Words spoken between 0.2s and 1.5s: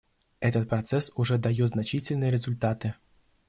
Этот процесс уже